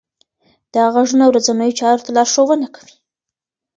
دغه 0.73 0.89
غږونه 0.95 1.25
ورځنیو 1.27 1.77
چارو 1.79 2.03
ته 2.05 2.11
لارښوونه 2.17 2.67
کوي. 2.75 2.95